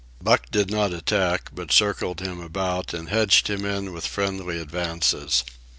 [0.19, 5.43] Buck did not attack, but circled him about and hedged him in with friendly advances.